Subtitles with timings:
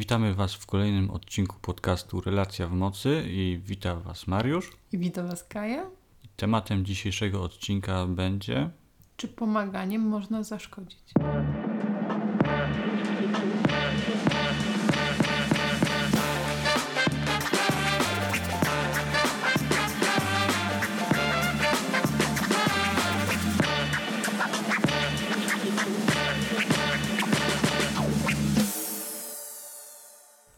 [0.00, 4.72] Witamy Was w kolejnym odcinku podcastu Relacja w Mocy i witam Was Mariusz.
[4.92, 5.90] I witam Was Kaja.
[6.36, 8.70] Tematem dzisiejszego odcinka będzie
[9.16, 11.12] Czy pomaganiem można zaszkodzić?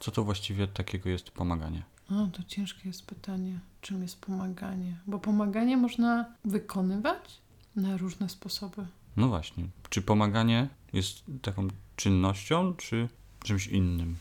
[0.03, 1.83] Co to właściwie takiego jest pomaganie.
[2.11, 4.97] O, to ciężkie jest pytanie, czym jest pomaganie.
[5.07, 7.41] Bo pomaganie można wykonywać
[7.77, 8.87] na różne sposoby.
[9.17, 13.09] No właśnie, czy pomaganie jest taką czynnością, czy
[13.45, 14.17] czymś innym?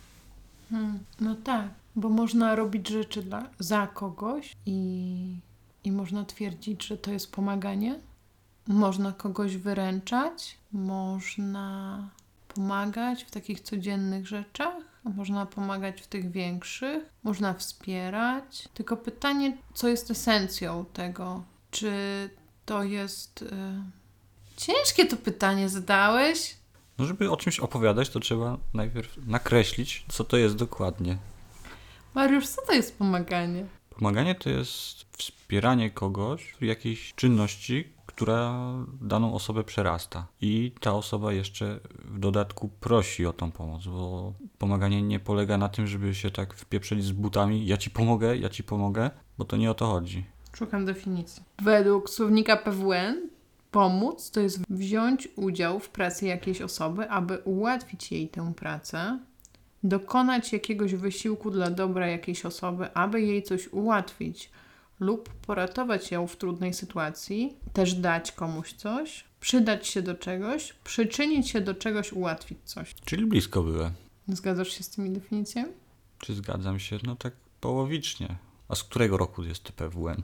[0.70, 5.36] Hmm, no tak, bo można robić rzeczy dla, za kogoś i,
[5.84, 8.00] i można twierdzić, że to jest pomaganie.
[8.68, 12.10] Można kogoś wyręczać, można
[12.48, 18.70] pomagać w takich codziennych rzeczach, można pomagać w tych większych, można wspierać.
[18.74, 21.44] Tylko pytanie, co jest esencją tego?
[21.72, 21.92] Czy
[22.66, 23.42] to jest.
[23.42, 23.48] Y...
[24.58, 26.58] Ciężkie to pytanie zadałeś.
[26.98, 31.18] No, żeby o czymś opowiadać, to trzeba najpierw nakreślić, co to jest dokładnie.
[32.14, 33.66] Mariusz, co to jest pomaganie?
[33.90, 38.54] Pomaganie to jest wspieranie kogoś w jakiejś czynności, która
[39.02, 40.28] daną osobę przerasta.
[40.42, 45.70] I ta osoba jeszcze w dodatku prosi o tą pomoc, bo pomaganie nie polega na
[45.70, 49.58] tym, żeby się tak wpieprzyć z butami, ja ci pomogę, ja ci pomogę, bo to
[49.58, 50.26] nie o to chodzi.
[50.54, 51.44] Szukam definicji.
[51.62, 53.30] Według słownika PWN
[53.72, 59.20] pomóc to jest wziąć udział w pracy jakiejś osoby, aby ułatwić jej tę pracę,
[59.84, 64.50] dokonać jakiegoś wysiłku dla dobra jakiejś osoby, aby jej coś ułatwić
[65.02, 71.50] lub poratować ją w trudnej sytuacji, też dać komuś coś, przydać się do czegoś, przyczynić
[71.50, 72.96] się do czegoś, ułatwić coś.
[73.06, 73.92] Czyli blisko były.
[74.28, 75.72] Zgadzasz się z tymi definicjami?
[76.20, 77.00] Czy zgadzam się?
[77.04, 78.36] No tak połowicznie.
[78.70, 80.22] A z którego roku jest TPWN?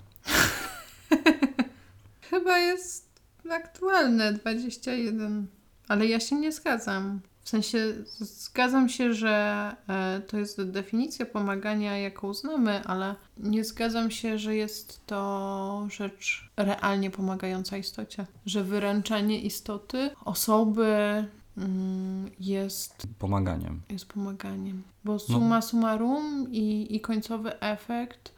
[2.29, 3.21] Chyba jest
[3.51, 5.47] aktualne 21.
[5.87, 7.19] Ale ja się nie zgadzam.
[7.47, 14.11] W sensie zgadzam się, że e, to jest definicja pomagania, jaką znamy, ale nie zgadzam
[14.11, 18.25] się, że jest to rzecz realnie pomagająca istocie.
[18.45, 21.25] Że wyręczanie istoty, osoby
[21.57, 23.81] mm, jest pomaganiem.
[23.89, 24.83] Jest pomaganiem.
[25.03, 25.61] Bo suma no.
[25.61, 28.31] summarum i, i końcowy efekt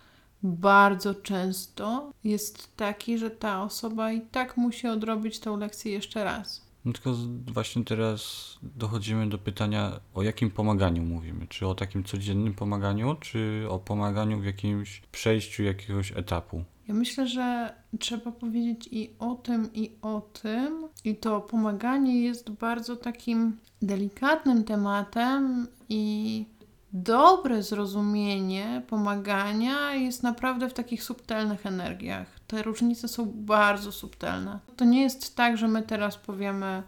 [0.43, 6.68] bardzo często jest taki, że ta osoba i tak musi odrobić tę lekcję jeszcze raz.
[6.85, 7.13] No tylko
[7.53, 11.47] właśnie teraz dochodzimy do pytania, o jakim pomaganiu mówimy.
[11.47, 16.63] Czy o takim codziennym pomaganiu, czy o pomaganiu w jakimś przejściu jakiegoś etapu?
[16.87, 20.87] Ja myślę, że trzeba powiedzieć i o tym, i o tym.
[21.03, 26.45] I to pomaganie jest bardzo takim delikatnym tematem i
[26.93, 32.27] dobre zrozumienie pomagania jest naprawdę w takich subtelnych energiach.
[32.47, 34.59] Te różnice są bardzo subtelne.
[34.75, 36.83] To nie jest tak, że my teraz powiemy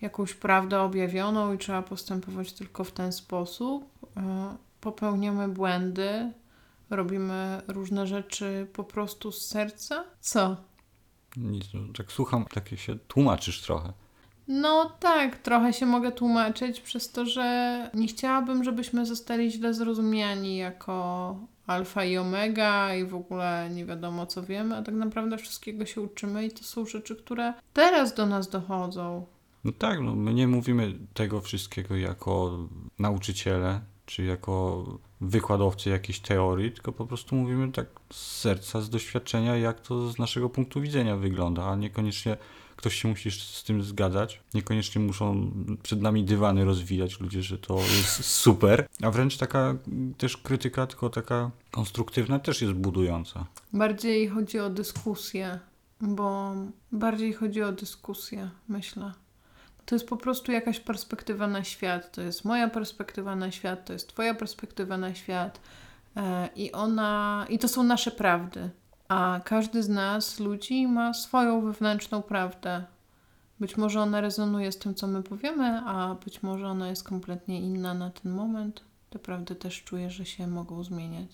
[0.00, 3.84] jakąś prawdę objawioną i trzeba postępować tylko w ten sposób.
[4.16, 6.32] E, popełniamy błędy,
[6.90, 10.04] robimy różne rzeczy po prostu z serca.
[10.20, 10.56] Co?
[11.36, 13.92] Nic, no, tak słucham, takie się tłumaczysz trochę.
[14.52, 20.56] No tak, trochę się mogę tłumaczyć przez to, że nie chciałabym, żebyśmy zostali źle zrozumiani
[20.56, 25.86] jako alfa i omega i w ogóle nie wiadomo co wiemy, a tak naprawdę wszystkiego
[25.86, 29.26] się uczymy i to są rzeczy, które teraz do nas dochodzą.
[29.64, 32.58] No tak, no my nie mówimy tego wszystkiego jako
[32.98, 34.84] nauczyciele, czy jako
[35.20, 40.18] wykładowcy jakiejś teorii, tylko po prostu mówimy tak z serca, z doświadczenia, jak to z
[40.18, 42.36] naszego punktu widzenia wygląda, a niekoniecznie
[42.80, 44.40] ktoś się musi z tym zgadzać.
[44.54, 45.52] Niekoniecznie muszą
[45.82, 48.88] przed nami dywany rozwijać ludzie, że to jest super.
[49.02, 49.74] A wręcz taka
[50.18, 53.46] też krytyka, tylko taka konstruktywna, też jest budująca.
[53.72, 55.58] Bardziej chodzi o dyskusję,
[56.00, 56.54] bo
[56.92, 59.12] bardziej chodzi o dyskusję, myślę.
[59.86, 62.12] To jest po prostu jakaś perspektywa na świat.
[62.12, 65.60] To jest moja perspektywa na świat, to jest Twoja perspektywa na świat.
[66.16, 68.70] E, I ona, i to są nasze prawdy.
[69.10, 72.84] A każdy z nas, ludzi, ma swoją wewnętrzną prawdę.
[73.60, 77.60] Być może ona rezonuje z tym, co my powiemy, a być może ona jest kompletnie
[77.60, 78.80] inna na ten moment.
[79.10, 81.28] Te prawdy też czuję, że się mogą zmieniać.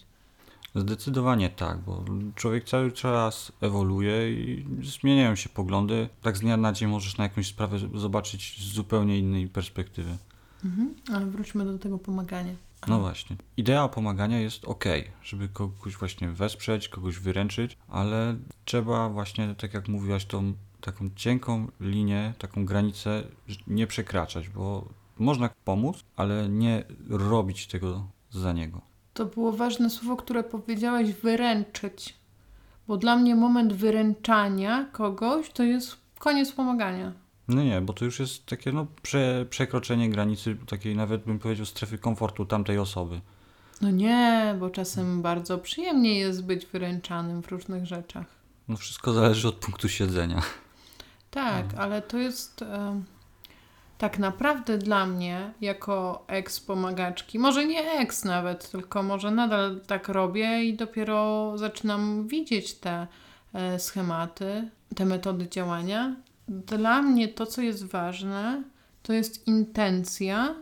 [0.74, 6.08] Zdecydowanie tak, bo człowiek cały czas ewoluuje i zmieniają się poglądy.
[6.22, 10.16] Tak z dnia na dzień możesz na jakąś sprawę zobaczyć z zupełnie innej perspektywy.
[10.64, 12.54] Mhm, ale wróćmy do tego pomagania.
[12.88, 13.36] No właśnie.
[13.56, 14.84] Idea pomagania jest ok,
[15.22, 21.68] żeby kogoś właśnie wesprzeć, kogoś wyręczyć, ale trzeba właśnie, tak jak mówiłaś, tą taką cienką
[21.80, 23.22] linię, taką granicę
[23.66, 24.88] nie przekraczać, bo
[25.18, 28.80] Można pomóc, ale nie robić tego za niego.
[29.14, 32.14] To było ważne słowo, które powiedziałeś wyręczyć.
[32.88, 37.12] Bo dla mnie moment wyręczania kogoś to jest koniec pomagania.
[37.48, 41.66] No nie, bo to już jest takie no, prze, przekroczenie granicy takiej nawet bym powiedział
[41.66, 43.20] strefy komfortu tamtej osoby.
[43.80, 48.26] No nie, bo czasem bardzo przyjemnie jest być wyręczanym w różnych rzeczach.
[48.68, 50.42] No wszystko zależy od punktu siedzenia.
[51.30, 51.82] Tak, Mhm.
[51.82, 53.02] ale to jest e,
[53.98, 60.64] tak naprawdę dla mnie, jako ex-pomagaczki, może nie ex nawet, tylko może nadal tak robię
[60.64, 63.06] i dopiero zaczynam widzieć te
[63.54, 66.16] e, schematy, te metody działania.
[66.48, 68.62] Dla mnie to, co jest ważne,
[69.02, 70.54] to jest intencja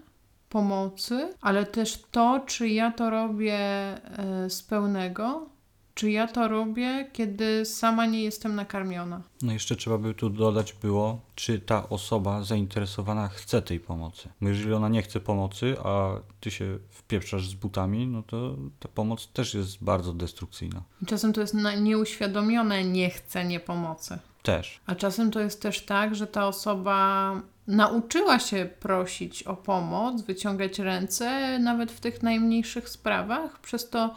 [0.49, 5.49] pomocy, ale też to, czy ja to robię e, z pełnego,
[5.95, 9.23] czy ja to robię, kiedy sama nie jestem nakarmiona.
[9.43, 14.29] No jeszcze trzeba by tu dodać było, czy ta osoba zainteresowana chce tej pomocy.
[14.41, 16.11] Bo jeżeli ona nie chce pomocy, a
[16.41, 20.83] ty się wpieprzasz z butami, no to ta pomoc też jest bardzo destrukcyjna.
[21.07, 24.19] Czasem to jest nieuświadomione niechcenie pomocy.
[24.45, 24.81] Też.
[24.87, 27.33] A czasem to jest też tak, że ta osoba
[27.67, 34.15] nauczyła się prosić o pomoc, wyciągać ręce, nawet w tych najmniejszych sprawach, przez to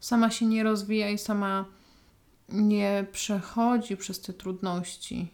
[0.00, 1.64] sama się nie rozwija i sama
[2.48, 5.32] nie przechodzi przez te trudności.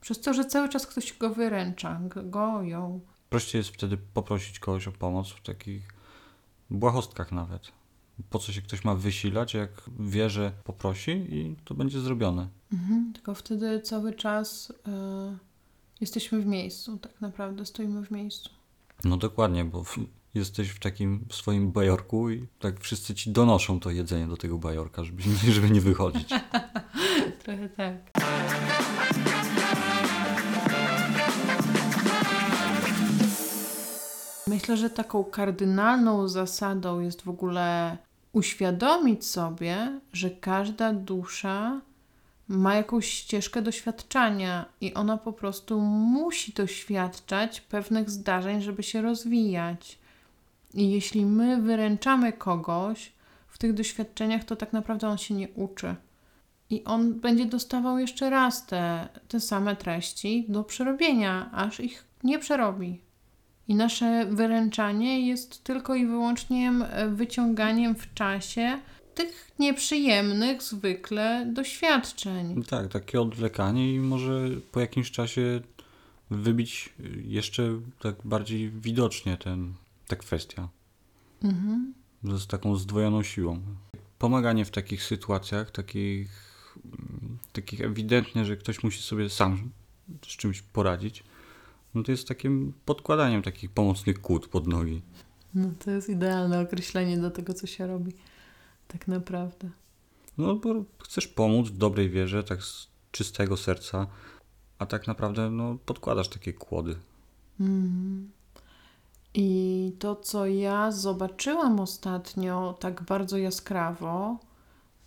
[0.00, 3.00] Przez to, że cały czas ktoś go wyręcza, go, ją.
[3.30, 5.82] Prościej jest wtedy poprosić kogoś o pomoc w takich
[6.70, 7.77] błahostkach nawet.
[8.30, 12.48] Po co się ktoś ma wysilać, jak wie, że poprosi i to będzie zrobione.
[12.72, 13.12] Mhm.
[13.12, 15.38] Tylko wtedy cały czas e,
[16.00, 18.50] jesteśmy w miejscu, tak naprawdę stoimy w miejscu.
[19.04, 19.98] No dokładnie, bo w,
[20.34, 25.04] jesteś w takim swoim bajorku i tak wszyscy ci donoszą to jedzenie do tego bajorka,
[25.04, 25.22] żeby,
[25.54, 26.28] żeby nie wychodzić.
[27.44, 28.10] Trochę tak.
[34.46, 37.98] Myślę, że taką kardynalną zasadą jest w ogóle
[38.38, 41.80] uświadomić sobie, że każda dusza
[42.48, 49.98] ma jakąś ścieżkę doświadczania i ona po prostu musi doświadczać pewnych zdarzeń, żeby się rozwijać.
[50.74, 53.12] I jeśli my wyręczamy kogoś
[53.48, 55.94] w tych doświadczeniach, to tak naprawdę on się nie uczy.
[56.70, 62.38] I on będzie dostawał jeszcze raz te, te same treści do przerobienia, aż ich nie
[62.38, 63.00] przerobi.
[63.68, 66.72] I nasze wyręczanie jest tylko i wyłącznie
[67.08, 68.78] wyciąganiem w czasie
[69.14, 72.62] tych nieprzyjemnych zwykle doświadczeń.
[72.62, 75.60] tak, takie odwlekanie i może po jakimś czasie
[76.30, 76.94] wybić
[77.24, 79.74] jeszcze tak bardziej widocznie ten,
[80.06, 80.68] ta kwestia.
[81.42, 81.94] Mhm.
[82.24, 83.60] z taką zdwojoną siłą.
[84.18, 86.28] Pomaganie w takich sytuacjach, takich,
[86.84, 89.70] mm, takich ewidentnie, że ktoś musi sobie sam
[90.22, 91.24] z czymś poradzić,
[91.94, 95.02] no to jest takim podkładaniem takich pomocnych kłód pod nogi.
[95.54, 98.12] No to jest idealne określenie do tego, co się robi.
[98.88, 99.70] Tak naprawdę.
[100.38, 104.06] No bo chcesz pomóc w dobrej wierze, tak z czystego serca,
[104.78, 106.96] a tak naprawdę no, podkładasz takie kłody.
[107.60, 108.30] Mhm.
[109.34, 114.38] I to, co ja zobaczyłam ostatnio tak bardzo jaskrawo,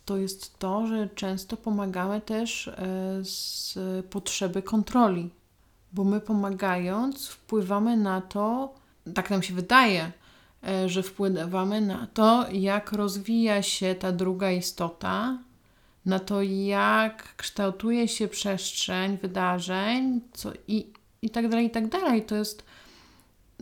[0.04, 2.74] to jest to, że często pomagamy też e,
[3.22, 3.78] z
[4.10, 5.30] potrzeby kontroli,
[5.92, 8.74] bo my pomagając wpływamy na to,
[9.14, 10.12] tak nam się wydaje,
[10.68, 15.38] e, że wpływamy na to, jak rozwija się ta druga istota,
[16.06, 20.86] na to, jak kształtuje się przestrzeń wydarzeń, co i,
[21.22, 22.22] i tak dalej, i tak dalej.
[22.22, 22.64] To jest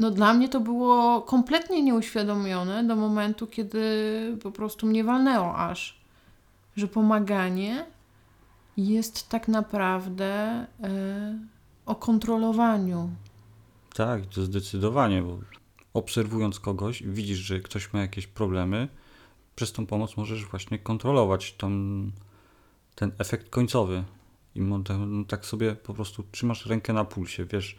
[0.01, 3.81] no dla mnie to było kompletnie nieuświadomione do momentu, kiedy
[4.43, 6.01] po prostu mnie walnęło aż,
[6.77, 7.85] że pomaganie
[8.77, 10.67] jest tak naprawdę e,
[11.91, 13.11] o kontrolowaniu.
[13.95, 15.39] Tak, to zdecydowanie, bo
[15.95, 18.89] obserwując kogoś, widzisz, że ktoś ma jakieś problemy,
[19.57, 21.71] przez tą pomoc możesz właśnie kontrolować tą,
[22.95, 24.05] ten efekt końcowy.
[24.55, 27.77] I tak- no, tak sobie po prostu trzymasz rękę na pulsie, wiesz,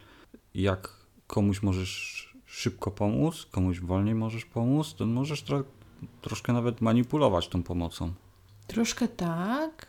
[0.55, 0.89] jak
[1.27, 5.63] komuś możesz szybko pomóc, komuś wolniej możesz pomóc, to możesz tro-
[6.21, 8.13] troszkę nawet manipulować tą pomocą.
[8.67, 9.87] Troszkę tak,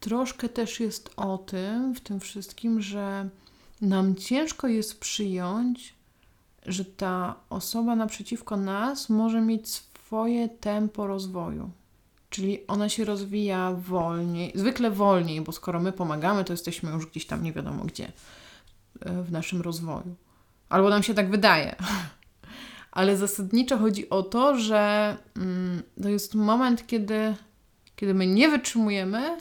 [0.00, 3.28] troszkę też jest o tym, w tym wszystkim, że
[3.80, 5.94] nam ciężko jest przyjąć,
[6.66, 11.70] że ta osoba naprzeciwko nas może mieć swoje tempo rozwoju.
[12.30, 17.26] Czyli ona się rozwija wolniej, zwykle wolniej, bo skoro my pomagamy, to jesteśmy już gdzieś
[17.26, 18.12] tam nie wiadomo gdzie
[19.00, 20.14] e, w naszym rozwoju.
[20.68, 21.76] Albo nam się tak wydaje.
[22.92, 27.34] Ale zasadniczo chodzi o to, że mm, to jest moment, kiedy
[28.00, 29.38] kiedy my nie wytrzymujemy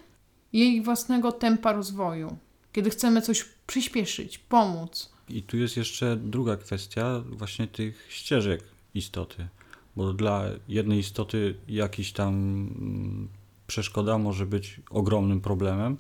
[0.54, 2.38] jej własnego tempa rozwoju,
[2.74, 9.48] kiedy chcemy coś przyspieszyć, pomóc, I tu jest jeszcze druga kwestia właśnie tych ścieżek istoty.
[9.96, 13.30] Bo dla jednej istoty jakiś tam mm,
[13.68, 15.98] przeszkoda może być ogromnym problemem,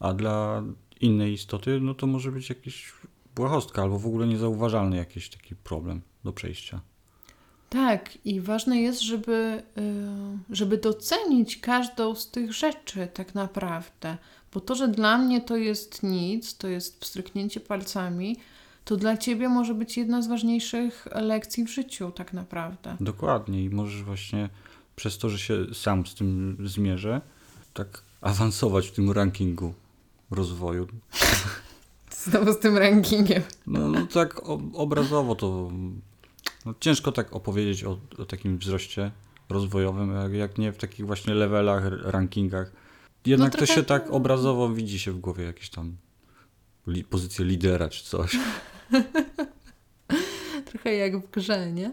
[0.00, 0.62] a dla
[1.00, 2.92] innej istoty no to może być jakiś
[3.34, 6.80] błahostka albo w ogóle niezauważalny jakiś taki problem do przejścia.
[7.68, 9.62] Tak, i ważne jest, żeby,
[10.50, 14.16] y, żeby docenić każdą z tych rzeczy tak naprawdę.
[14.54, 18.36] Bo to, że dla mnie to jest nic, to jest pstryknięcie palcami,
[18.84, 22.96] to dla ciebie może być jedna z ważniejszych lekcji w życiu tak naprawdę.
[23.00, 24.48] Dokładnie i możesz właśnie
[24.96, 27.20] przez to, że się sam z tym zmierzę,
[27.74, 29.74] tak awansować w tym rankingu
[30.30, 30.86] rozwoju.
[32.24, 33.42] Znowu z tym rankingiem.
[33.66, 34.40] No, no tak
[34.74, 35.70] obrazowo to
[36.66, 39.10] no, ciężko tak opowiedzieć o, o takim wzroście
[39.48, 42.81] rozwojowym, jak, jak nie w takich właśnie levelach, rankingach.
[43.26, 45.96] Jednak No to trochę- się tak obrazowo widzi się w głowie jakieś tam
[46.86, 48.38] li, pozycję lidera czy coś.
[50.70, 51.92] Trochę jak w grze, nie?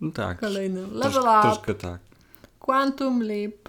[0.00, 0.40] No tak.
[0.40, 2.00] Kolejny Trosz, level up, troszkę tak.
[2.58, 3.68] quantum leap.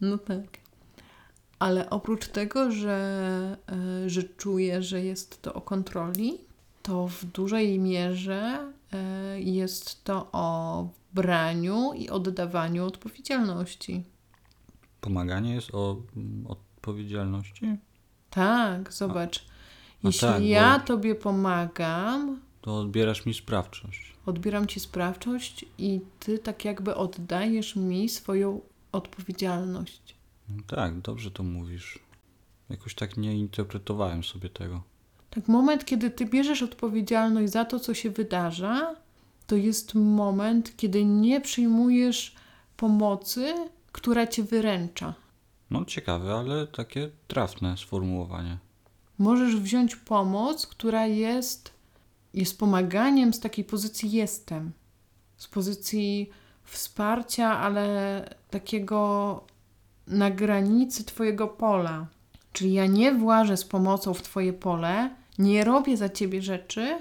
[0.00, 0.46] No tak.
[1.58, 3.56] Ale oprócz tego, że,
[4.04, 6.38] e, że czuję, że jest to o kontroli,
[6.82, 14.04] to w dużej mierze e, jest to o braniu i oddawaniu odpowiedzialności.
[15.06, 17.76] Pomaganie jest o mm, odpowiedzialności?
[18.30, 19.44] Tak, zobacz.
[20.02, 24.12] no Jeśli tak, bo- ja tobie pomagam, To odbierasz mi sprawczość.
[24.26, 28.60] odbieram ci sprawczość i ty tak jakby oddajesz mi swoją
[28.92, 30.14] odpowiedzialność.
[30.48, 31.98] No tak, dobrze to mówisz.
[32.70, 34.82] Jakoś tak nie interpretowałem sobie tego.
[35.30, 38.94] Tak, moment, kiedy ty bierzesz odpowiedzialność za to, co się wydarza,
[39.46, 42.34] to jest moment, kiedy nie przyjmujesz
[42.76, 43.54] pomocy,
[43.92, 45.14] która cię wyręcza.
[45.70, 48.58] No ciekawe, ale takie trafne sformułowanie.
[49.18, 51.70] Możesz wziąć pomoc, która jest,
[52.34, 54.72] jest pomaganiem z takiej pozycji jestem,
[55.36, 56.30] z pozycji
[56.64, 59.44] wsparcia, ale takiego
[60.06, 62.06] na granicy Twojego pola.
[62.52, 66.98] Czyli ja nie włażę z pomocą w Twoje pole, nie robię za Ciebie rzeczy,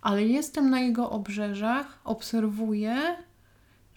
[0.00, 3.16] ale jestem na jego obrzeżach, obserwuję,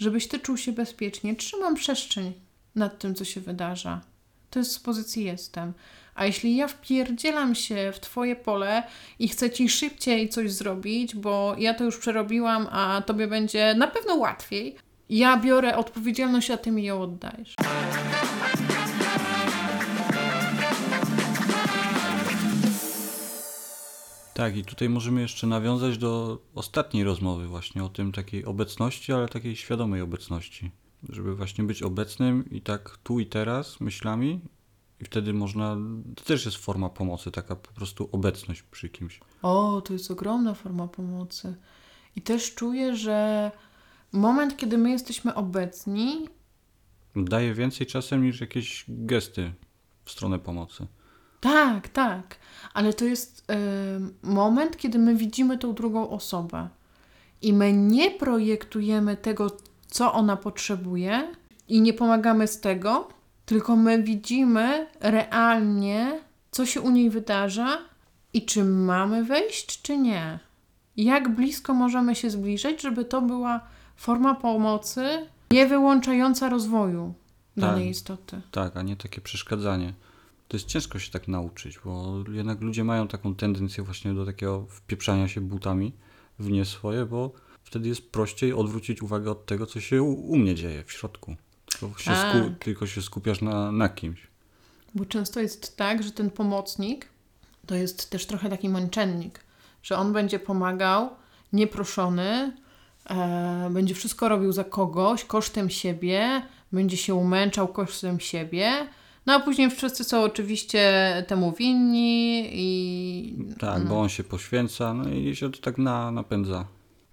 [0.03, 1.36] żebyś Ty czuł się bezpiecznie.
[1.36, 2.33] Trzymam przestrzeń
[2.75, 4.01] nad tym, co się wydarza.
[4.50, 5.74] To jest z pozycji jestem.
[6.15, 8.83] A jeśli ja wpierdzielam się w Twoje pole
[9.19, 13.88] i chcę Ci szybciej coś zrobić, bo ja to już przerobiłam, a Tobie będzie na
[13.88, 14.75] pewno łatwiej,
[15.10, 17.55] ja biorę odpowiedzialność, a Ty mi ją oddajesz.
[24.33, 29.27] Tak, i tutaj możemy jeszcze nawiązać do ostatniej rozmowy właśnie o tym takiej obecności, ale
[29.27, 30.71] takiej świadomej obecności.
[31.09, 34.41] Żeby właśnie być obecnym i tak tu i teraz myślami
[35.01, 35.77] i wtedy można,
[36.15, 39.19] to też jest forma pomocy, taka po prostu obecność przy kimś.
[39.41, 41.55] O, to jest ogromna forma pomocy.
[42.15, 43.51] I też czuję, że
[44.11, 46.27] moment, kiedy my jesteśmy obecni,
[47.15, 49.53] Daje więcej czasem niż jakieś gesty
[50.05, 50.87] w stronę pomocy.
[51.43, 52.35] Tak, tak,
[52.73, 56.67] ale to jest em, moment, kiedy my widzimy tą drugą osobę
[57.41, 59.57] i my nie projektujemy tego,
[59.88, 61.27] co ona potrzebuje
[61.67, 63.07] i nie pomagamy z tego,
[63.45, 66.19] tylko my widzimy realnie,
[66.51, 67.77] co się u niej wydarza
[68.33, 70.39] i czy mamy wejść, czy nie.
[70.97, 73.62] Jak blisko możemy się zbliżyć, żeby to była
[73.95, 77.13] forma pomocy nie wyłączająca rozwoju
[77.57, 78.41] danej istoty.
[78.51, 79.93] Tak, a nie takie przeszkadzanie.
[80.53, 84.65] To jest ciężko się tak nauczyć, bo jednak ludzie mają taką tendencję właśnie do takiego
[84.69, 85.93] wpieprzania się butami
[86.39, 87.31] w nie swoje, bo
[87.63, 91.36] wtedy jest prościej odwrócić uwagę od tego, co się u, mnie dzieje w środku.
[91.79, 92.36] Tylko się, Tak.
[92.36, 94.27] sku, tylko się skupiasz na, na kimś.
[94.95, 97.07] Bo często jest tak, że ten pomocnik
[97.65, 99.39] to jest też trochę taki męczennik,
[99.83, 101.10] że on będzie pomagał
[101.53, 102.57] nieproszony,
[103.10, 106.41] e, będzie wszystko robił za kogoś, kosztem siebie,
[106.72, 108.88] będzie się umęczał kosztem siebie,
[109.25, 110.83] no a później wszyscy są oczywiście
[111.27, 113.89] temu winni i, Tak, no.
[113.89, 116.67] bo on się poświęca, no i się to tak na, napędza.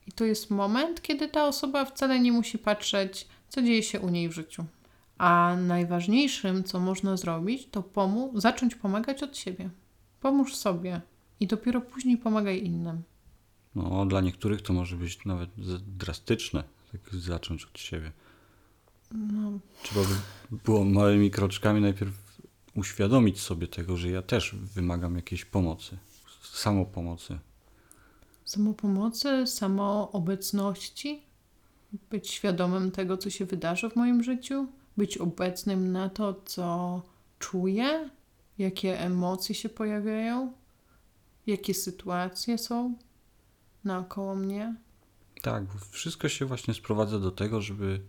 [0.06, 4.08] i to jest moment, kiedy ta osoba wcale nie musi patrzeć, co dzieje się u
[4.08, 4.64] niej w życiu.
[5.18, 9.70] A najważniejszym, co można zrobić, to pomóc, zacząć pomagać od siebie.
[10.20, 11.00] Pomóż sobie
[11.40, 13.02] i dopiero później pomagaj innym.
[13.74, 15.50] No, dla niektórych to może być nawet
[15.96, 18.12] drastyczne, tak zacząć od siebie.
[19.14, 22.12] No, Trzeba by było małymi kroczkami najpierw
[22.76, 25.98] uświadomić sobie tego, że ja też wymagam jakiejś pomocy,
[26.52, 27.38] samopomocy.
[28.44, 31.22] samopomocy, samoobecności,
[32.10, 37.02] być świadomym tego, co się wydarzy w moim życiu, być obecnym na to, co
[37.38, 38.10] czuję,
[38.58, 40.52] jakie emocje się pojawiają,
[41.46, 42.94] jakie sytuacje są
[43.84, 44.74] naokoło mnie.
[45.42, 48.00] Tak, wszystko się właśnie sprowadza do tego, żeby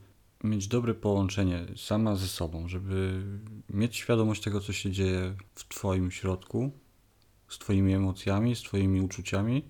[0.43, 3.23] mieć dobre połączenie sama ze sobą, żeby
[3.69, 6.71] mieć świadomość tego, co się dzieje w Twoim środku,
[7.49, 9.65] z Twoimi emocjami, z Twoimi uczuciami,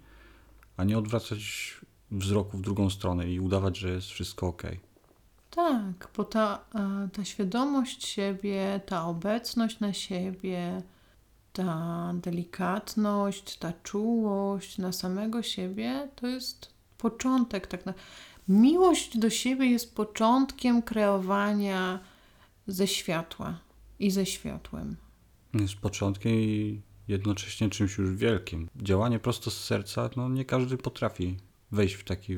[0.78, 1.42] a nie odwracać
[2.12, 4.64] wzroku w drugą stronę i udawać, że jest wszystko ok.
[5.50, 10.82] Tak, bo ta, e, ta świadomość siebie, ta obecność na siebie,
[11.54, 17.68] ta delikatność, ta czułość na samego siebie to jest początek.
[17.68, 17.94] Tak na...
[18.48, 22.00] Miłość do siebie jest początkiem kreowania
[22.68, 23.60] ze światła
[24.00, 24.96] i ze światłem.
[25.54, 28.70] Jest początkiem i jednocześnie czymś już wielkim.
[28.76, 31.38] Działanie prosto z serca, no nie każdy potrafi
[31.72, 32.38] wejść w taki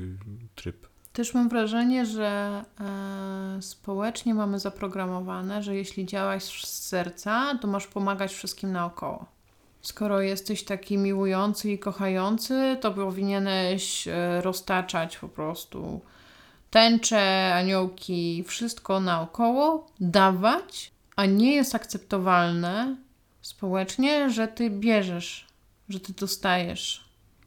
[0.55, 0.87] tryb.
[1.13, 7.87] Też mam wrażenie, że e, społecznie mamy zaprogramowane, że jeśli działasz z serca, to masz
[7.87, 9.25] pomagać wszystkim naokoło.
[9.83, 16.01] Skoro jesteś taki miłujący i kochający, to powinieneś e, roztaczać po prostu
[16.71, 22.95] tęcze, aniołki, wszystko naokoło, dawać, a nie jest akceptowalne
[23.41, 25.47] społecznie, że ty bierzesz,
[25.89, 27.03] że ty dostajesz,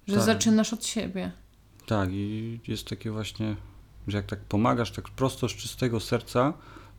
[0.08, 0.24] że Tak.
[0.24, 1.32] zaczynasz od siebie.
[1.86, 3.56] Tak, i jest takie właśnie,
[4.08, 6.52] że jak tak pomagasz tak prosto z czystego serca,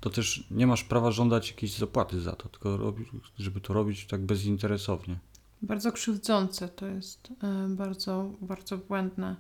[0.09, 3.05] to też nie masz prawa żądać jakiejś zapłaty za to, tylko robi,
[3.37, 5.19] żeby to robić tak bezinteresownie.
[5.61, 9.35] Bardzo krzywdzące to jest, e, bardzo, bardzo błędne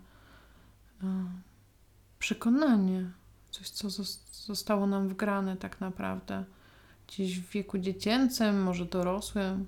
[1.03, 1.25] e,
[2.19, 3.11] przekonanie.
[3.51, 6.45] Coś, co zos- zostało nam wgrane tak naprawdę.
[7.07, 9.65] Gdzieś w wieku dziecięcym, może dorosłym,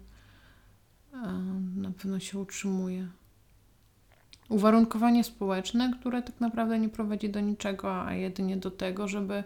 [1.13, 1.18] e,
[1.75, 3.08] na pewno się utrzymuje.
[4.50, 9.44] Uwarunkowanie społeczne, które tak naprawdę nie prowadzi do niczego, a jedynie do tego, żeby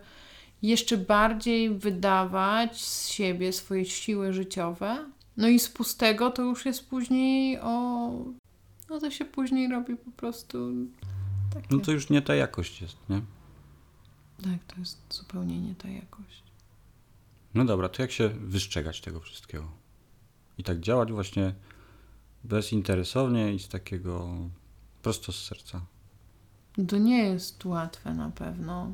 [0.63, 5.05] jeszcze bardziej wydawać z siebie swoje siły życiowe,
[5.37, 8.09] no i z pustego to już jest później o.
[8.89, 10.71] No to się później robi po prostu.
[11.53, 11.67] Takie.
[11.71, 13.21] No to już nie ta jakość jest, nie?
[14.43, 16.43] Tak, to jest zupełnie nie ta jakość.
[17.53, 19.71] No dobra, to jak się wystrzegać tego wszystkiego?
[20.57, 21.53] I tak działać właśnie
[22.43, 24.37] bezinteresownie i z takiego
[25.01, 25.81] prosto z serca.
[26.87, 28.91] To nie jest łatwe na pewno.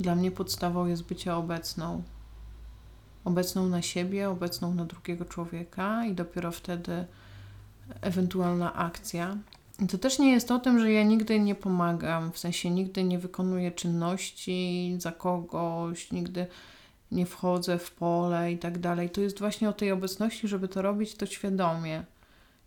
[0.00, 2.02] Dla mnie podstawą jest bycie obecną.
[3.24, 7.06] Obecną na siebie, obecną na drugiego człowieka i dopiero wtedy
[8.00, 9.36] ewentualna akcja.
[9.90, 13.18] To też nie jest o tym, że ja nigdy nie pomagam, w sensie nigdy nie
[13.18, 16.46] wykonuję czynności za kogoś, nigdy
[17.12, 19.10] nie wchodzę w pole i tak dalej.
[19.10, 22.04] To jest właśnie o tej obecności, żeby to robić to świadomie.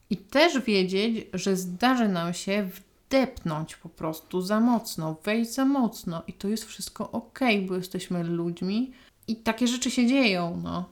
[0.09, 2.69] I też wiedzieć, że zdarzy nam się
[3.07, 8.23] wdepnąć po prostu za mocno, wejść za mocno i to jest wszystko ok, bo jesteśmy
[8.23, 8.91] ludźmi
[9.27, 10.89] i takie rzeczy się dzieją, no.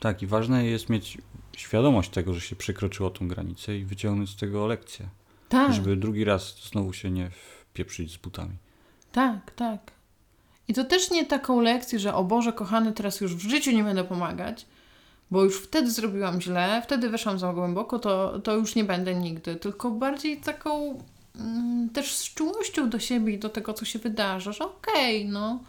[0.00, 1.18] Tak, i ważne jest mieć
[1.56, 5.08] świadomość tego, że się przekroczyło tą granicę i wyciągnąć z tego lekcję,
[5.48, 8.56] Tak, żeby drugi raz znowu się nie wpieprzyć z butami.
[9.12, 9.92] tak, tak.
[10.68, 13.84] I to też nie taką lekcję, że o Boże kochany, teraz już w życiu nie
[13.84, 14.66] będę pomagać,
[15.30, 19.56] bo już wtedy zrobiłam źle, wtedy weszłam za głęboko, to, to już nie będę nigdy.
[19.56, 21.02] Tylko bardziej taką
[21.40, 25.60] mm, też z czułością do siebie i do tego, co się wydarzy, że okej, no.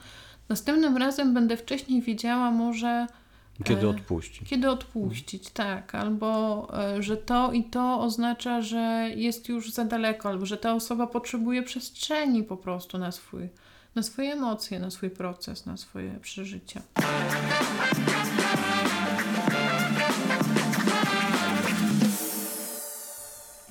[0.49, 3.07] Następnym razem będę wcześniej wiedziała może,
[3.63, 4.49] Kiedy E, odpuścić?
[4.49, 5.95] kiedy odpuścić, tak.
[5.95, 10.73] Albo, e, że to i to oznacza, że jest już za daleko, albo że ta
[10.73, 13.49] osoba potrzebuje przestrzeni po prostu na swój,
[13.95, 16.81] na swoje emocje, na swój proces, na swoje przeżycia.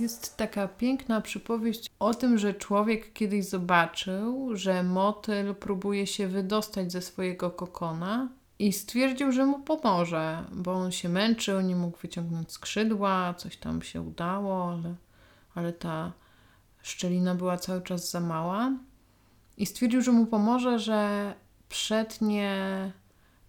[0.01, 6.93] Jest taka piękna przypowieść o tym, że człowiek kiedyś zobaczył, że motyl próbuje się wydostać
[6.93, 12.53] ze swojego kokona i stwierdził, że mu pomoże, bo on się męczył, nie mógł wyciągnąć
[12.53, 14.95] skrzydła, coś tam się udało, ale,
[15.55, 16.13] ale ta
[16.83, 18.73] szczelina była cały czas za mała.
[19.57, 21.35] I stwierdził, że mu pomoże, że
[21.69, 22.53] przetnie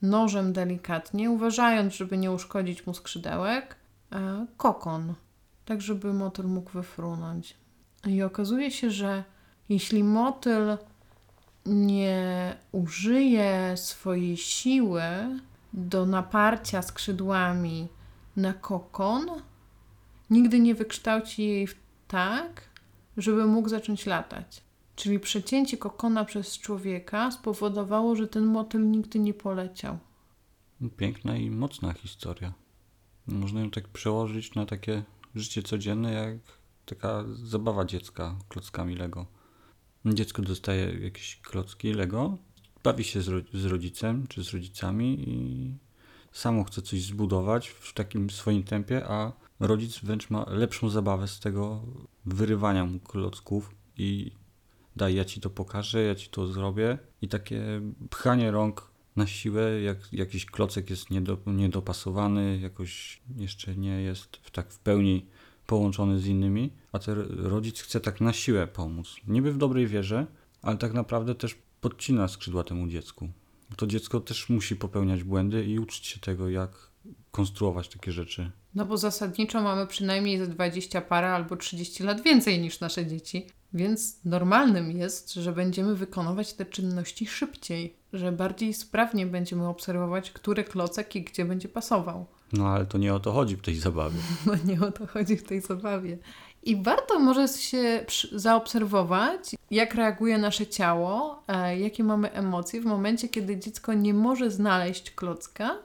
[0.01, 3.75] nożem delikatnie, uważając, żeby nie uszkodzić mu skrzydełek,
[4.11, 5.13] e, kokon,
[5.69, 7.57] tak żeby motyl mógł wyfrunąć.
[8.07, 9.23] I okazuje się, że
[9.69, 10.77] jeśli motyl
[11.65, 15.01] nie użyje swojej siły
[15.73, 17.87] do naparcia skrzydłami
[18.35, 19.25] na kokon,
[20.29, 21.67] nigdy nie wykształci jej
[22.07, 22.61] tak,
[23.17, 24.63] żeby mógł zacząć latać.
[24.95, 29.97] Czyli przecięcie kokona przez człowieka spowodowało, że ten motyl nigdy nie poleciał.
[30.97, 32.53] Piękna i mocna historia.
[33.27, 35.03] Można ją tak przełożyć na takie
[35.35, 36.37] życie codzienne, jak
[36.85, 39.25] taka zabawa dziecka klockami Lego.
[40.05, 42.37] Dziecko dostaje jakieś klocki Lego,
[42.83, 45.73] bawi się z, ro- z rodzicem czy z rodzicami i
[46.31, 51.39] samo chce coś zbudować w takim swoim tempie, a rodzic wręcz ma lepszą zabawę z
[51.39, 51.81] tego
[52.25, 54.31] wyrywania mu klocków i
[54.95, 56.97] daj, ja ci to pokażę, ja ci to zrobię.
[57.21, 58.88] I takie pchanie rąk
[59.19, 64.79] na siłę, jak jakiś klocek jest niedo, niedopasowany, jakoś jeszcze nie jest w, tak w
[64.79, 65.25] pełni
[65.67, 69.15] połączony z innymi, a ten rodzic chce tak na siłę pomóc.
[69.27, 70.27] Niby w dobrej wierze,
[70.61, 73.29] ale tak naprawdę też podcina skrzydła temu dziecku.
[73.75, 76.89] To dziecko też musi popełniać błędy i uczyć się tego, jak
[77.31, 78.51] konstruować takie rzeczy.
[78.75, 83.47] No bo zasadniczo mamy przynajmniej ze 20 parę albo 30 lat więcej niż nasze dzieci.
[83.73, 90.63] Więc normalnym jest, że będziemy wykonywać te czynności szybciej, że bardziej sprawnie będziemy obserwować, który
[90.63, 92.25] klocek i gdzie będzie pasował.
[92.53, 94.19] No ale to nie o to chodzi w tej zabawie.
[94.45, 96.17] No nie o to chodzi w tej zabawie.
[96.63, 103.29] I warto może się zaobserwować, jak reaguje nasze ciało, e, jakie mamy emocje w momencie,
[103.29, 105.75] kiedy dziecko nie może znaleźć klocka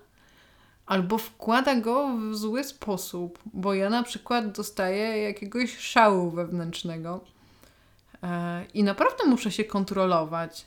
[0.87, 7.21] albo wkłada go w zły sposób, bo ja na przykład dostaję jakiegoś szału wewnętrznego
[8.23, 10.67] e, i naprawdę muszę się kontrolować,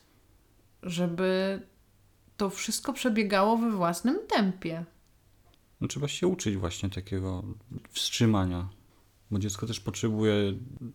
[0.83, 1.61] żeby
[2.37, 4.85] to wszystko przebiegało we własnym tempie.
[5.81, 7.43] No, trzeba się uczyć właśnie takiego
[7.89, 8.69] wstrzymania,
[9.31, 10.53] bo dziecko też potrzebuje,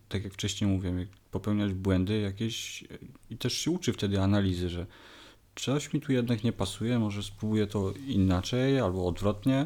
[0.09, 2.83] tak jak wcześniej mówiłem, popełniać błędy jakieś
[3.29, 4.85] i też się uczy wtedy analizy, że
[5.55, 9.65] coś mi tu jednak nie pasuje, może spróbuję to inaczej albo odwrotnie.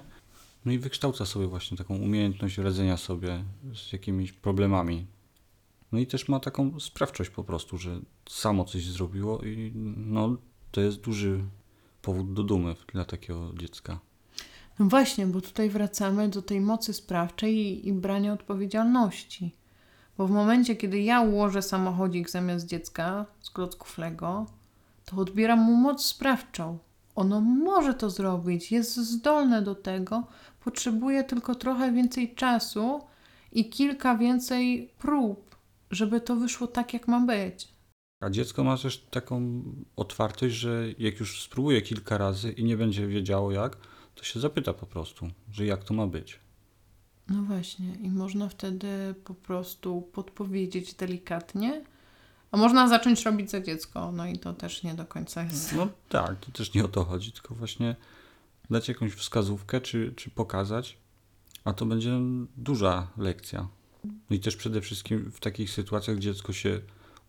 [0.66, 5.06] No i wykształca sobie właśnie taką umiejętność radzenia sobie z jakimiś problemami.
[5.92, 10.38] No i też ma taką sprawczość po prostu, że samo coś zrobiło i no
[10.72, 11.44] to jest duży
[12.02, 14.00] powód do dumy dla takiego dziecka.
[14.80, 19.56] No właśnie, bo tutaj wracamy do tej mocy sprawczej i, i brania odpowiedzialności.
[20.18, 24.46] Bo w momencie, kiedy ja ułożę samochodzik zamiast dziecka z klocków Lego,
[25.06, 26.78] to odbieram mu moc sprawczą.
[27.16, 30.24] Ono może to zrobić, jest zdolne do tego,
[30.64, 33.02] potrzebuje tylko trochę więcej czasu
[33.52, 35.47] i kilka więcej prób,
[35.92, 37.68] żeby to wyszło tak, jak ma być.
[38.20, 39.64] A dziecko ma też taką
[39.96, 43.78] otwartość, że jak już spróbuje kilka razy i nie będzie wiedziało jak,
[44.16, 46.40] to się zapyta po prostu, że jak to ma być.
[47.30, 51.84] No właśnie, i można wtedy po prostu podpowiedzieć delikatnie,
[52.52, 55.76] a można zacząć robić za dziecko, no i to też nie do końca jest.
[55.76, 57.96] No tak, to też nie o to chodzi, tylko właśnie
[58.70, 60.98] dać jakąś wskazówkę, czy, czy pokazać,
[61.64, 62.12] a to będzie
[62.58, 63.68] duża lekcja.
[64.30, 66.82] No i też przede wszystkim w takich sytuacjach dziecko się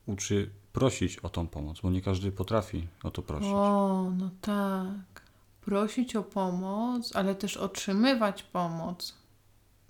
[0.06, 3.48] uczy prosić o tą pomoc, bo nie każdy potrafi o to prosić.
[3.52, 5.22] O, no tak.
[5.60, 9.14] Prosić o pomoc, ale też otrzymywać pomoc.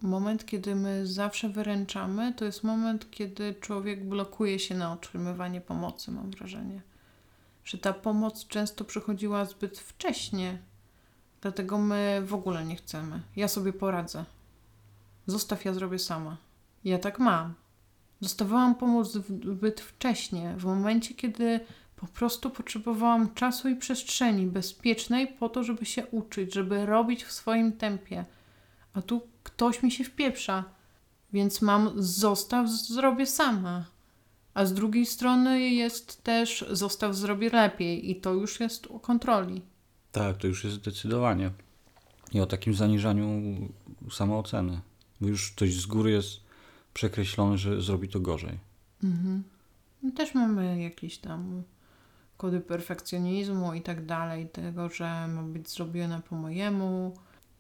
[0.03, 6.11] Moment, kiedy my zawsze wyręczamy, to jest moment, kiedy człowiek blokuje się na otrzymywanie pomocy,
[6.11, 6.83] mam wrażenie.
[7.65, 10.59] Że ta pomoc często przychodziła zbyt wcześnie,
[11.41, 13.23] dlatego my w ogóle nie chcemy.
[13.37, 14.25] Ja sobie poradzę.
[15.27, 16.37] Zostaw, ja zrobię sama.
[16.85, 17.55] Ja tak mam.
[18.21, 21.61] Dostawałam pomoc zbyt wcześnie, w momencie, kiedy
[21.97, 27.33] po prostu potrzebowałam czasu i przestrzeni bezpiecznej po to, żeby się uczyć, żeby robić w
[27.33, 28.25] swoim tempie.
[28.95, 30.65] A tu ktoś mi się wpieprza,
[31.33, 33.85] więc mam zostaw, zrobię sama.
[34.55, 39.63] A z drugiej strony jest też zostaw, zrobię lepiej i to już jest o kontroli.
[40.13, 41.51] Tak, to już jest zdecydowanie.
[42.33, 43.43] I o takim zaniżaniu
[44.11, 44.81] samooceny.
[45.21, 46.48] Bo już ktoś z góry jest
[46.95, 48.59] przekreślony, że zrobi to gorzej.
[49.05, 49.43] Mhm.
[50.17, 51.63] Też mamy jakieś tam
[52.37, 57.17] kody perfekcjonizmu i tak dalej, tego, że ma być zrobione po mojemu,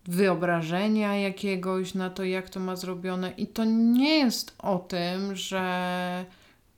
[0.09, 3.31] wyobrażenia jakiegoś na to, jak to ma zrobione.
[3.31, 6.25] I to nie jest o tym, że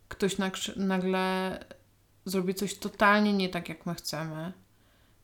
[0.08, 0.36] ktoś
[0.76, 1.58] nagle
[2.24, 4.52] zrobi coś totalnie nie tak, jak my chcemy.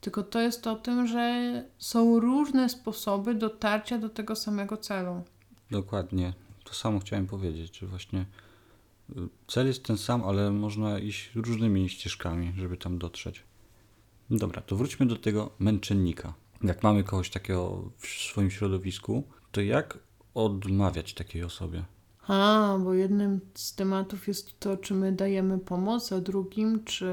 [0.01, 5.23] Tylko to jest o tym, że są różne sposoby dotarcia do tego samego celu.
[5.71, 6.33] Dokładnie.
[6.67, 8.27] To samo chciałem powiedzieć, że właśnie
[9.11, 9.15] y,
[9.47, 13.43] cel jest ten sam, ale można iść różnymi ścieżkami, żeby tam dotrzeć.
[14.31, 19.99] Dobra, to wróćmy do tego męczennika jak mamy kogoś takiego w swoim środowisku, to jak
[20.35, 21.85] odmawiać takiej osobie?
[22.27, 27.07] A, bo jednym z tematów jest to, czy my dajemy pomoc, a drugim, czy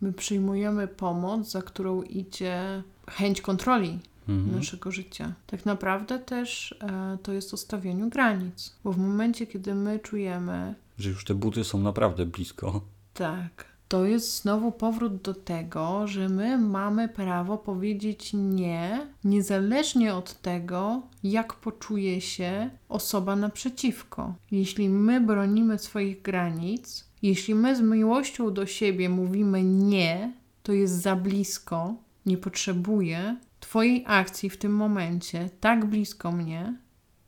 [0.00, 4.56] my przyjmujemy pomoc, za którą idzie chęć kontroli mhm.
[4.56, 5.32] naszego życia.
[5.46, 10.74] Tak naprawdę też e, to jest o stawianiu granic, bo w momencie, kiedy my czujemy,
[10.98, 12.80] że już te buty są naprawdę blisko.
[13.14, 20.40] Tak, to jest znowu powrót do tego, że my mamy prawo powiedzieć nie, niezależnie od
[20.40, 24.34] tego, jak poczuje się osoba naprzeciwko.
[24.50, 30.32] Jeśli my bronimy swoich granic, jeśli my z miłością do siebie mówimy nie,
[30.62, 31.94] to jest za blisko,
[32.26, 33.36] nie potrzebuję
[33.74, 36.74] Twojej akcji w tym momencie, tak blisko mnie,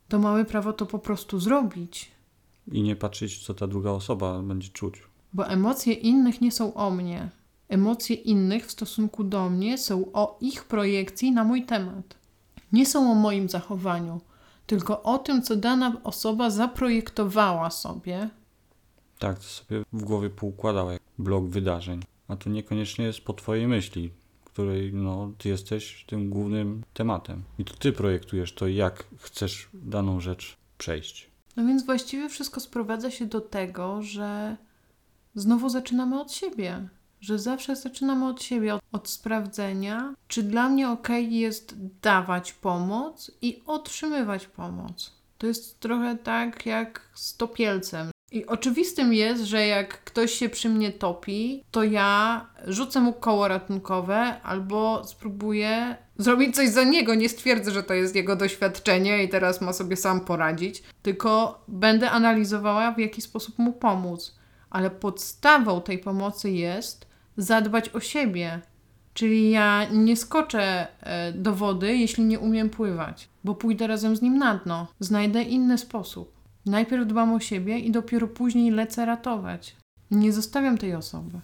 [0.09, 2.11] to mamy prawo to po prostu zrobić.
[2.73, 5.03] I nie patrzeć, co ta druga osoba będzie czuć.
[5.33, 7.31] Bo emocje innych nie są o mnie.
[7.69, 12.17] Emocje innych w stosunku do mnie są o ich projekcji na mój temat.
[12.73, 14.21] Nie są o moim zachowaniu,
[14.67, 18.31] tylko o tym, co dana osoba zaprojektowała sobie.
[19.19, 22.03] Tak, to sobie w głowie poukładał jak blok wydarzeń.
[22.29, 24.11] A to niekoniecznie jest po twojej myśli,
[24.57, 27.43] której no, ty jesteś tym głównym tematem.
[27.59, 31.31] I to ty projektujesz to, jak chcesz daną rzecz przejść.
[31.57, 34.57] No więc właściwie wszystko sprowadza się do tego, że
[35.35, 36.89] znowu zaczynamy od siebie.
[37.21, 43.31] Że zawsze zaczynamy od siebie, od, od sprawdzenia, czy dla mnie ok jest dawać pomoc
[43.43, 45.13] i otrzymywać pomoc.
[45.39, 48.11] To jest trochę tak jak z topielcem.
[48.37, 53.49] I oczywistym jest, że jak ktoś się przy mnie topi, to ja rzucę mu koło
[53.49, 57.15] ratunkowe albo spróbuję zrobić coś za niego.
[57.15, 62.11] Nie stwierdzę, że to jest jego doświadczenie i teraz ma sobie sam poradzić, tylko będę
[62.11, 64.35] analizowała, w jaki sposób mu pomóc.
[64.71, 68.61] Ale podstawą tej pomocy jest zadbać o siebie.
[69.15, 74.23] Czyli ja nie skoczę e, do wody, jeśli nie umiem pływać, bo pójdę razem z
[74.23, 74.87] nim na dno.
[75.01, 76.36] Znajdę inny sposób.
[76.67, 79.77] Najpierw dbam o siebie i dopiero później lecę ratować.
[80.11, 81.41] Nie zostawiam tej osoby.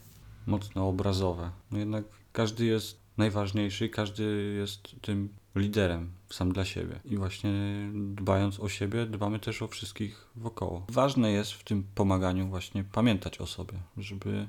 [0.46, 1.50] Mocno obrazowe.
[1.70, 7.00] No jednak każdy jest najważniejszy, każdy jest tym liderem sam dla siebie.
[7.04, 7.52] I właśnie
[7.94, 10.86] dbając o siebie, dbamy też o wszystkich wokoło.
[10.88, 14.48] Ważne jest w tym pomaganiu właśnie pamiętać o sobie, żeby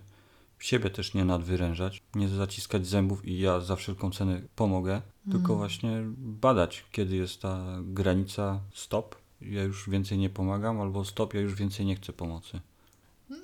[0.59, 6.03] siebie też nie nadwyrężać, nie zaciskać zębów i ja za wszelką cenę pomogę, tylko właśnie
[6.17, 9.15] badać, kiedy jest ta granica stop,
[9.49, 12.59] ja już więcej nie pomagam, albo stop, ja już więcej nie chcę pomocy.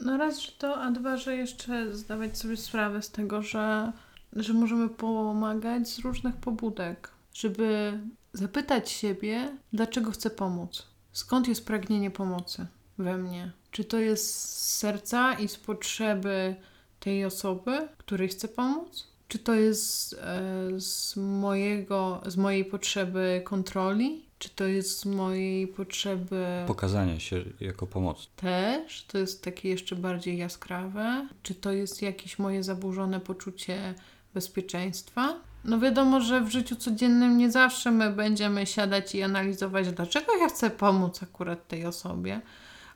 [0.01, 3.91] No raz, że to, a dwa, że jeszcze zdawać sobie sprawę z tego, że,
[4.33, 7.99] że możemy pomagać z różnych pobudek, żeby
[8.33, 10.87] zapytać siebie, dlaczego chcę pomóc.
[11.11, 13.51] Skąd jest pragnienie pomocy we mnie?
[13.71, 16.55] Czy to jest z serca i z potrzeby
[16.99, 19.07] tej osoby, której chcę pomóc?
[19.27, 24.28] Czy to jest e, z, mojego, z mojej potrzeby kontroli?
[24.39, 28.27] Czy to jest z mojej potrzeby Pokazanie się jako pomoc.
[28.35, 29.03] też?
[29.03, 31.27] To jest takie jeszcze bardziej jaskrawe?
[31.43, 33.93] Czy to jest jakieś moje zaburzone poczucie
[34.33, 35.35] bezpieczeństwa?
[35.65, 40.49] No wiadomo, że w życiu codziennym nie zawsze my będziemy siadać i analizować, dlaczego ja
[40.49, 42.41] chcę pomóc akurat tej osobie,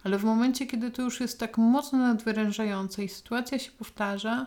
[0.04, 4.46] ale w momencie, kiedy to już jest tak mocno nadwyrężające i sytuacja się powtarza,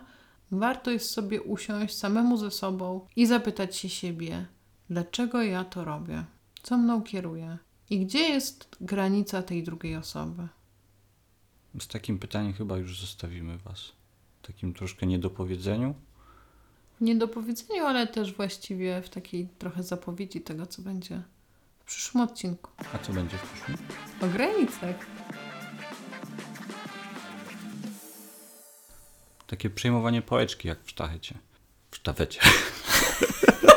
[0.51, 4.45] warto jest sobie usiąść samemu ze sobą i zapytać się siebie,
[4.89, 6.23] dlaczego ja to robię,
[6.67, 7.57] co mną kieruje
[7.89, 10.47] i gdzie jest granica tej drugiej osoby.
[11.79, 13.91] Z takim pytaniem chyba już zostawimy Was.
[14.41, 15.95] Takim troszkę niedopowiedzeniu.
[17.01, 21.21] Niedopowiedzeniu, ale też właściwie w takiej trochę zapowiedzi tego, co będzie
[21.79, 22.71] w przyszłym odcinku.
[22.93, 23.77] A co będzie w przyszłym?
[24.21, 25.05] O granicach.
[29.47, 31.37] Takie przejmowanie pałeczki jak w sztachecie.
[31.91, 32.41] W sztafecie.